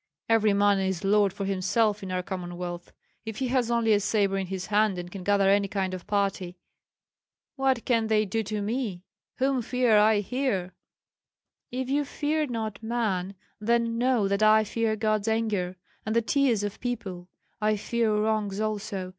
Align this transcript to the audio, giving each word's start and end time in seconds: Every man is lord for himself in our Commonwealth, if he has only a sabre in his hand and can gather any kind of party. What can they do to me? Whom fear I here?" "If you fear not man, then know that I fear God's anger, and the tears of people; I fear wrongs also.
Every 0.27 0.53
man 0.53 0.79
is 0.79 1.03
lord 1.03 1.31
for 1.31 1.45
himself 1.45 2.01
in 2.01 2.11
our 2.11 2.23
Commonwealth, 2.23 2.91
if 3.23 3.37
he 3.37 3.49
has 3.49 3.69
only 3.69 3.93
a 3.93 3.99
sabre 3.99 4.39
in 4.39 4.47
his 4.47 4.65
hand 4.65 4.97
and 4.97 5.11
can 5.11 5.23
gather 5.23 5.47
any 5.47 5.67
kind 5.67 5.93
of 5.93 6.07
party. 6.07 6.57
What 7.55 7.85
can 7.85 8.07
they 8.07 8.25
do 8.25 8.41
to 8.45 8.63
me? 8.63 9.03
Whom 9.37 9.61
fear 9.61 9.99
I 9.99 10.21
here?" 10.21 10.73
"If 11.69 11.87
you 11.87 12.03
fear 12.03 12.47
not 12.47 12.81
man, 12.81 13.35
then 13.59 13.99
know 13.99 14.27
that 14.27 14.41
I 14.41 14.63
fear 14.63 14.95
God's 14.95 15.27
anger, 15.27 15.75
and 16.03 16.15
the 16.15 16.23
tears 16.23 16.63
of 16.63 16.79
people; 16.79 17.29
I 17.61 17.77
fear 17.77 18.11
wrongs 18.11 18.59
also. 18.59 19.09